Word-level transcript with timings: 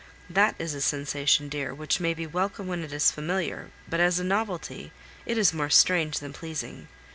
That 0.31 0.55
is 0.57 0.73
a 0.73 0.81
sensation, 0.81 1.47
dear, 1.47 1.75
which 1.75 1.99
may 1.99 2.15
be 2.15 2.25
welcome 2.25 2.65
when 2.65 2.83
it 2.83 2.91
is 2.91 3.11
familiar; 3.11 3.69
but 3.87 3.99
as 3.99 4.17
a 4.17 4.23
novelty, 4.23 4.91
it 5.27 5.37
is 5.37 5.53
more 5.53 5.69
strange 5.69 6.17
than 6.17 6.33
pleasing. 6.33 6.87